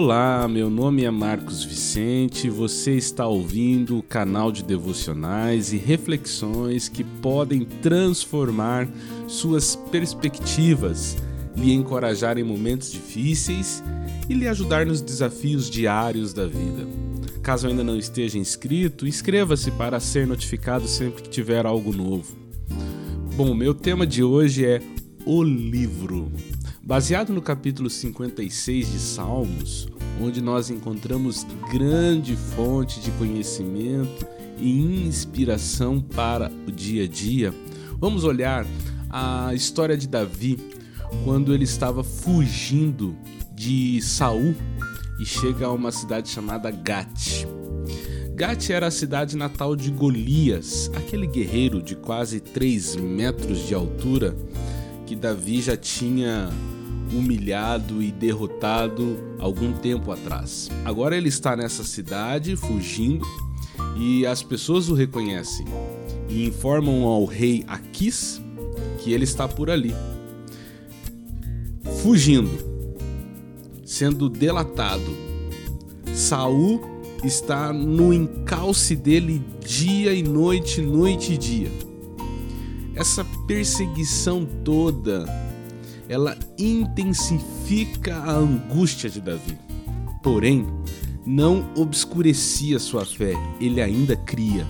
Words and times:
Olá, 0.00 0.46
meu 0.46 0.70
nome 0.70 1.02
é 1.02 1.10
Marcos 1.10 1.64
Vicente. 1.64 2.48
Você 2.48 2.92
está 2.92 3.26
ouvindo 3.26 3.98
o 3.98 4.02
canal 4.02 4.52
de 4.52 4.62
devocionais 4.62 5.72
e 5.72 5.76
reflexões 5.76 6.88
que 6.88 7.02
podem 7.02 7.64
transformar 7.64 8.88
suas 9.26 9.74
perspectivas, 9.74 11.16
lhe 11.56 11.72
encorajar 11.72 12.38
em 12.38 12.44
momentos 12.44 12.92
difíceis 12.92 13.82
e 14.28 14.34
lhe 14.34 14.46
ajudar 14.46 14.86
nos 14.86 15.00
desafios 15.00 15.68
diários 15.68 16.32
da 16.32 16.46
vida. 16.46 16.86
Caso 17.42 17.66
ainda 17.66 17.82
não 17.82 17.96
esteja 17.96 18.38
inscrito, 18.38 19.04
inscreva-se 19.04 19.72
para 19.72 19.98
ser 19.98 20.28
notificado 20.28 20.86
sempre 20.86 21.24
que 21.24 21.28
tiver 21.28 21.66
algo 21.66 21.92
novo. 21.92 22.36
Bom, 23.34 23.52
meu 23.52 23.74
tema 23.74 24.06
de 24.06 24.22
hoje 24.22 24.64
é 24.64 24.80
o 25.26 25.42
livro. 25.42 26.30
Baseado 26.88 27.34
no 27.34 27.42
capítulo 27.42 27.90
56 27.90 28.90
de 28.90 28.98
Salmos, 28.98 29.86
onde 30.18 30.40
nós 30.40 30.70
encontramos 30.70 31.46
grande 31.70 32.34
fonte 32.34 32.98
de 33.00 33.10
conhecimento 33.10 34.26
e 34.56 35.04
inspiração 35.06 36.00
para 36.00 36.50
o 36.66 36.72
dia 36.72 37.04
a 37.04 37.06
dia, 37.06 37.52
vamos 37.98 38.24
olhar 38.24 38.66
a 39.10 39.52
história 39.54 39.98
de 39.98 40.08
Davi 40.08 40.58
quando 41.24 41.52
ele 41.52 41.64
estava 41.64 42.02
fugindo 42.02 43.14
de 43.54 44.00
Saul 44.00 44.54
e 45.20 45.26
chega 45.26 45.66
a 45.66 45.72
uma 45.72 45.92
cidade 45.92 46.30
chamada 46.30 46.70
Gat. 46.70 47.46
Gat 48.34 48.72
era 48.72 48.86
a 48.86 48.90
cidade 48.90 49.36
natal 49.36 49.76
de 49.76 49.90
Golias, 49.90 50.90
aquele 50.96 51.26
guerreiro 51.26 51.82
de 51.82 51.94
quase 51.94 52.40
3 52.40 52.96
metros 52.96 53.66
de 53.66 53.74
altura 53.74 54.34
que 55.08 55.16
Davi 55.16 55.62
já 55.62 55.74
tinha 55.74 56.50
humilhado 57.10 58.02
e 58.02 58.12
derrotado 58.12 59.16
algum 59.38 59.72
tempo 59.72 60.12
atrás. 60.12 60.68
Agora 60.84 61.16
ele 61.16 61.30
está 61.30 61.56
nessa 61.56 61.82
cidade 61.82 62.54
fugindo 62.56 63.26
e 63.96 64.26
as 64.26 64.42
pessoas 64.42 64.90
o 64.90 64.94
reconhecem 64.94 65.64
e 66.28 66.44
informam 66.44 67.04
ao 67.04 67.24
rei 67.24 67.64
Aquis 67.66 68.42
que 68.98 69.10
ele 69.10 69.24
está 69.24 69.48
por 69.48 69.70
ali. 69.70 69.94
Fugindo, 72.02 72.50
sendo 73.86 74.28
delatado. 74.28 75.16
Saul 76.12 76.82
está 77.24 77.72
no 77.72 78.12
encalce 78.12 78.94
dele 78.94 79.42
dia 79.66 80.12
e 80.12 80.22
noite, 80.22 80.82
noite 80.82 81.32
e 81.32 81.38
dia. 81.38 81.87
Essa 82.98 83.24
perseguição 83.46 84.44
toda 84.64 85.24
ela 86.08 86.36
intensifica 86.58 88.16
a 88.16 88.32
angústia 88.32 89.08
de 89.08 89.20
Davi. 89.20 89.56
Porém, 90.20 90.66
não 91.24 91.70
obscurecia 91.76 92.78
sua 92.80 93.04
fé, 93.04 93.34
ele 93.60 93.80
ainda 93.80 94.16
cria. 94.16 94.66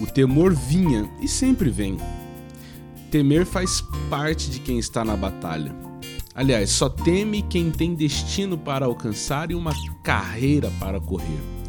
O 0.00 0.06
temor 0.06 0.54
vinha 0.54 1.10
e 1.20 1.26
sempre 1.26 1.68
vem. 1.68 1.96
Temer 3.10 3.44
faz 3.44 3.82
parte 4.08 4.48
de 4.48 4.60
quem 4.60 4.78
está 4.78 5.04
na 5.04 5.16
batalha. 5.16 5.74
Aliás, 6.36 6.70
só 6.70 6.88
teme 6.88 7.42
quem 7.42 7.72
tem 7.72 7.96
destino 7.96 8.56
para 8.56 8.86
alcançar 8.86 9.50
e 9.50 9.54
uma 9.56 9.74
carreira 10.04 10.70
para 10.78 11.00
correr. 11.00 11.61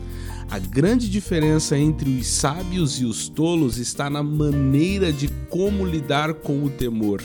A 0.49 0.59
grande 0.59 1.09
diferença 1.09 1.77
entre 1.77 2.09
os 2.09 2.27
sábios 2.27 2.99
e 2.99 3.05
os 3.05 3.27
tolos 3.27 3.77
está 3.77 4.09
na 4.09 4.22
maneira 4.22 5.11
de 5.11 5.27
como 5.50 5.85
lidar 5.85 6.33
com 6.35 6.63
o 6.63 6.69
temor. 6.69 7.22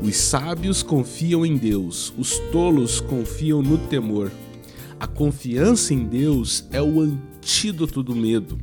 Os 0.00 0.16
sábios 0.16 0.82
confiam 0.82 1.44
em 1.44 1.56
Deus, 1.56 2.14
os 2.16 2.38
tolos 2.52 3.00
confiam 3.00 3.60
no 3.60 3.78
temor. 3.78 4.30
A 5.00 5.06
confiança 5.06 5.92
em 5.92 6.04
Deus 6.04 6.64
é 6.70 6.80
o 6.80 7.00
antídoto 7.00 8.02
do 8.02 8.14
medo. 8.14 8.58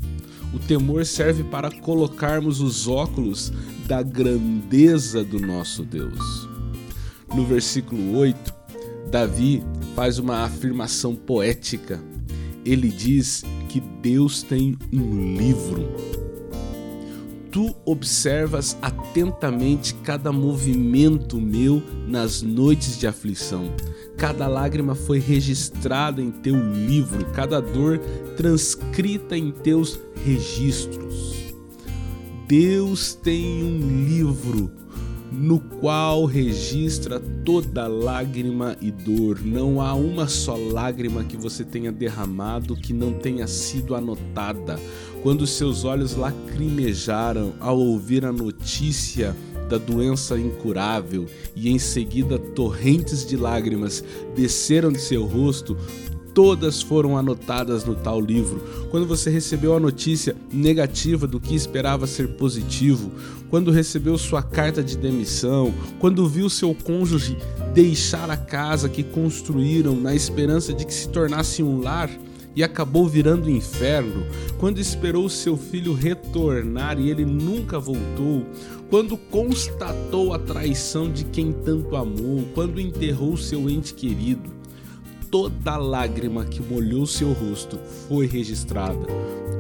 O 0.54 0.60
temor 0.60 1.06
serve 1.06 1.44
para 1.44 1.70
colocarmos 1.70 2.62
os 2.62 2.88
óculos 2.88 3.52
da 3.86 4.02
grandeza 4.02 5.24
do 5.24 5.40
nosso 5.40 5.84
Deus. 5.84 6.48
No 7.34 7.46
versículo 7.46 8.18
8, 8.18 8.54
Davi 9.12 9.62
faz 9.96 10.20
uma 10.20 10.46
afirmação 10.46 11.16
poética. 11.16 12.02
Ele 12.66 12.90
diz 12.90 13.44
Deus 14.06 14.44
tem 14.44 14.78
um 14.94 15.36
livro 15.36 15.84
tu 17.50 17.76
observas 17.86 18.78
atentamente 18.84 19.96
cada 20.04 20.32
movimento 20.32 21.42
meu 21.42 21.82
nas 22.08 22.44
noites 22.44 23.00
de 23.00 23.08
aflição. 23.08 23.74
Cada 24.16 24.46
lágrima 24.46 24.94
foi 24.94 25.18
registrada 25.18 26.22
em 26.22 26.30
teu 26.30 26.56
livro, 26.56 27.26
cada 27.32 27.60
dor 27.60 27.98
transcrita 28.38 29.36
em 29.36 29.52
teus 29.52 30.00
registros. 30.24 31.56
Deus 32.48 33.16
tem 33.16 33.64
um 33.64 34.06
livro 34.06 34.70
no 35.36 35.60
qual 35.60 36.26
registra 36.26 37.20
toda 37.44 37.88
lágrima 37.88 38.78
e 38.82 38.90
dor. 38.90 39.42
Não 39.44 39.82
há 39.82 39.94
uma 39.94 40.28
só 40.28 40.56
lágrima 40.56 41.24
que 41.24 41.36
você 41.36 41.64
tenha 41.64 41.92
derramado 41.92 42.76
que 42.76 42.94
não 42.94 43.14
tenha 43.14 43.46
sido 43.46 43.96
anotada. 43.96 44.80
Quando 45.22 45.46
seus 45.46 45.84
olhos 45.84 46.16
lacrimejaram 46.16 47.54
ao 47.60 47.78
ouvir 47.78 48.26
a 48.26 48.32
notícia 48.32 49.36
da 49.70 49.78
doença 49.78 50.38
incurável 50.38 51.26
e 51.56 51.70
em 51.70 51.80
seguida 51.80 52.38
torrentes 52.38 53.26
de 53.26 53.36
lágrimas 53.36 54.04
desceram 54.36 54.92
de 54.92 55.02
seu 55.02 55.26
rosto, 55.26 55.76
todas 56.36 56.82
foram 56.82 57.18
anotadas 57.18 57.86
no 57.86 57.96
tal 57.96 58.20
livro. 58.20 58.62
Quando 58.92 59.08
você 59.08 59.30
recebeu 59.30 59.74
a 59.74 59.80
notícia 59.80 60.36
negativa 60.52 61.26
do 61.26 61.40
que 61.40 61.56
esperava 61.56 62.06
ser 62.06 62.36
positivo, 62.36 63.10
quando 63.50 63.72
recebeu 63.72 64.18
sua 64.18 64.44
carta 64.44 64.84
de 64.84 64.98
demissão, 64.98 65.74
quando 65.98 66.28
viu 66.28 66.50
seu 66.50 66.76
cônjuge 66.76 67.38
deixar 67.74 68.30
a 68.30 68.36
casa 68.36 68.90
que 68.90 69.02
construíram 69.02 69.96
na 69.96 70.14
esperança 70.14 70.74
de 70.74 70.86
que 70.86 70.94
se 70.94 71.08
tornasse 71.08 71.64
um 71.64 71.80
lar, 71.80 72.10
e 72.56 72.64
acabou 72.64 73.06
virando 73.06 73.50
inferno, 73.50 74.26
quando 74.58 74.80
esperou 74.80 75.28
seu 75.28 75.58
filho 75.58 75.94
retornar 75.94 76.98
e 76.98 77.10
ele 77.10 77.26
nunca 77.26 77.78
voltou, 77.78 78.46
quando 78.90 79.18
constatou 79.18 80.34
a 80.34 80.40
traição 80.40 81.12
de 81.12 81.26
quem 81.26 81.52
tanto 81.52 81.98
amou, 81.98 82.46
quando 82.54 82.80
enterrou 82.80 83.36
seu 83.36 83.70
ente 83.70 83.94
querido, 83.94 84.50
toda 85.36 85.76
lágrima 85.76 86.46
que 86.46 86.64
molhou 86.64 87.06
seu 87.06 87.34
rosto 87.34 87.78
foi 88.08 88.26
registrada. 88.26 89.06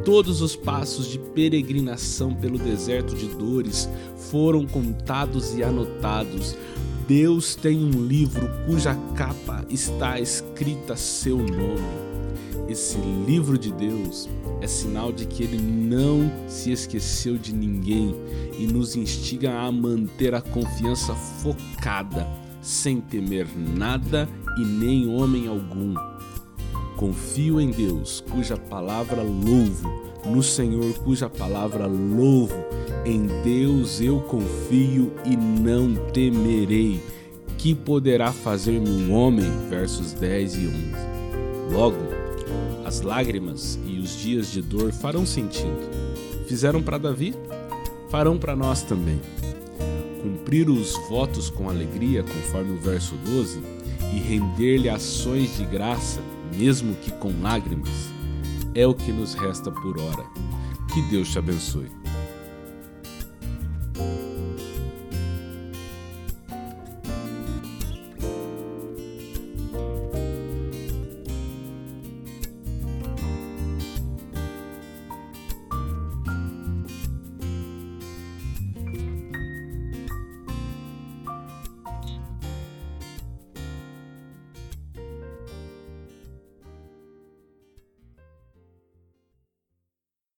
Todos 0.05 0.41
os 0.41 0.55
passos 0.55 1.05
de 1.05 1.19
peregrinação 1.19 2.33
pelo 2.33 2.57
deserto 2.57 3.13
de 3.13 3.27
dores 3.27 3.89
foram 4.31 4.65
contados 4.65 5.53
e 5.53 5.61
anotados. 5.61 6.55
Deus 7.05 7.55
tem 7.55 7.77
um 7.77 8.07
livro 8.07 8.49
cuja 8.65 8.95
capa 9.17 9.65
está 9.69 10.17
escrita 10.17 10.95
seu 10.95 11.39
nome. 11.39 12.05
Esse 12.69 12.97
livro 13.27 13.57
de 13.57 13.73
Deus 13.73 14.29
é 14.61 14.67
sinal 14.67 15.11
de 15.11 15.25
que 15.25 15.43
ele 15.43 15.57
não 15.57 16.31
se 16.47 16.71
esqueceu 16.71 17.37
de 17.37 17.53
ninguém 17.53 18.15
e 18.57 18.65
nos 18.65 18.95
instiga 18.95 19.51
a 19.51 19.69
manter 19.73 20.33
a 20.35 20.39
confiança 20.39 21.13
focada, 21.13 22.25
sem 22.65 22.99
temer 22.99 23.47
nada 23.55 24.27
e 24.57 24.65
nem 24.65 25.07
homem 25.07 25.47
algum. 25.47 25.93
Confio 26.97 27.61
em 27.61 27.69
Deus, 27.69 28.23
cuja 28.31 28.57
palavra 28.57 29.21
louvo, 29.21 29.87
no 30.25 30.41
Senhor, 30.41 30.91
cuja 30.99 31.29
palavra 31.29 31.85
louvo. 31.85 32.55
Em 33.05 33.27
Deus 33.43 34.01
eu 34.01 34.19
confio 34.21 35.13
e 35.23 35.37
não 35.37 35.93
temerei. 36.11 36.99
Que 37.59 37.75
poderá 37.75 38.31
fazer-me 38.31 38.89
um 38.89 39.13
homem? 39.13 39.45
Versos 39.69 40.13
10 40.13 40.55
e 40.55 40.67
11. 40.67 40.75
Logo, 41.71 41.97
as 42.83 43.01
lágrimas 43.01 43.79
e 43.85 43.99
os 43.99 44.17
dias 44.17 44.51
de 44.51 44.63
dor 44.63 44.91
farão 44.91 45.25
sentido. 45.25 45.89
Fizeram 46.47 46.81
para 46.81 46.97
Davi? 46.97 47.35
Farão 48.09 48.39
para 48.39 48.55
nós 48.55 48.81
também. 48.81 49.19
Cumprir 50.25 50.67
os 50.71 50.93
votos 51.07 51.51
com 51.51 51.69
alegria, 51.69 52.23
conforme 52.23 52.75
o 52.75 52.81
verso 52.81 53.13
12, 53.25 53.61
e 54.11 54.17
render-lhe 54.17 54.89
ações 54.89 55.55
de 55.55 55.63
graça, 55.65 56.19
mesmo 56.57 56.95
que 56.95 57.11
com 57.11 57.31
lágrimas, 57.43 58.09
é 58.73 58.87
o 58.87 58.95
que 58.95 59.11
nos 59.11 59.35
resta 59.35 59.69
por 59.69 59.99
hora. 59.99 60.25
Que 60.91 61.01
Deus 61.11 61.29
te 61.29 61.37
abençoe. 61.37 62.04